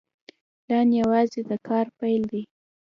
پلان 0.63 0.87
یوازې 1.01 1.39
د 1.49 1.51
کار 1.67 1.85
پیل 1.97 2.21
دی 2.31 2.43